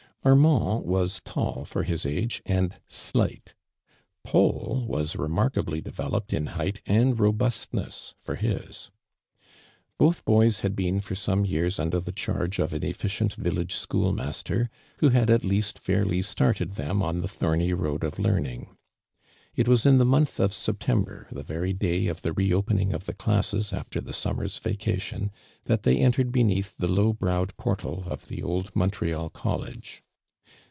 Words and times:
Armand 0.23 0.85
was 0.85 1.19
tall 1.25 1.65
foi' 1.65 1.81
his 1.81 2.05
age. 2.05 2.43
and 2.45 2.77
slight: 2.87 3.55
Paul 4.23 4.85
was 4.87 5.15
remark<d)ly 5.15 5.81
developed 5.83 6.31
in 6.31 6.45
lieight 6.45 6.79
and 6.85 7.17
robiLstness 7.17 8.13
for 8.19 8.35
his. 8.35 8.91
Both 9.97 10.23
boys 10.23 10.59
had 10.59 10.75
been 10.75 10.99
for 10.99 11.15
some 11.15 11.43
years 11.43 11.79
under 11.79 11.99
the 11.99 12.11
charge 12.11 12.59
of 12.59 12.71
an 12.71 12.83
ctlicient 12.83 13.33
village 13.33 13.73
schoolmaster, 13.73 14.69
who 14.97 15.09
liad 15.09 15.31
at 15.31 15.43
least 15.43 15.79
fairly 15.79 16.21
started 16.21 16.73
them 16.73 17.01
on 17.01 17.21
the 17.21 17.27
l>rice 17.27 17.31
Jiir 17.31 17.37
thorny 17.39 17.73
road 17.73 18.03
of 18.03 18.19
learning. 18.19 18.77
It 19.55 19.67
was 19.67 19.87
in 19.87 19.97
the 19.97 20.05
month 20.05 20.39
of 20.39 20.53
September, 20.53 21.29
the 21.31 21.41
very 21.41 21.73
day 21.73 22.05
of 22.05 22.23
Ihe 22.23 22.33
re 22.37 22.51
o])ening 22.51 22.93
of 22.93 23.07
the 23.07 23.13
classes 23.15 23.73
after 23.73 23.99
the 23.99 24.13
.sum 24.13 24.35
mer's 24.35 24.59
vacation, 24.59 25.31
that 25.63 25.81
they 25.81 25.97
entered 25.97 26.31
beneath 26.31 26.77
the 26.77 26.87
low 26.87 27.11
browed 27.11 27.57
portal 27.57 28.03
of 28.05 28.27
the 28.27 28.43
old 28.43 28.75
Montreal 28.75 29.31
College. 29.31 30.03